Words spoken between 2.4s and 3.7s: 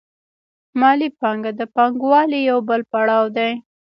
یو بل پړاو دی